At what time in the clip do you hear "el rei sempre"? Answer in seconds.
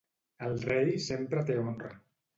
0.47-1.45